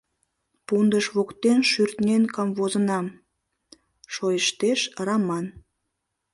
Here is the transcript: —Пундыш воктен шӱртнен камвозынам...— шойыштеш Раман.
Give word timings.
—Пундыш 0.67 1.05
воктен 1.15 1.59
шӱртнен 1.71 2.23
камвозынам...— 2.35 3.05
шойыштеш 4.13 4.79
Раман. 5.05 5.45